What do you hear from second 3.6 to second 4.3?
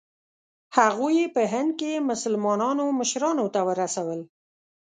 ورسول.